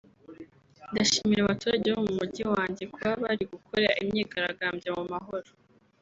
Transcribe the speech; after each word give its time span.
ndashimira 0.91 1.39
abaturage 1.43 1.87
bo 1.95 2.01
mu 2.05 2.11
mujyi 2.17 2.43
wanjye 2.53 2.83
kuba 2.93 3.11
bari 3.23 3.43
gukora 3.53 3.87
imyigaragambyo 4.01 4.89
mu 4.97 5.03
mahoro 5.13 5.49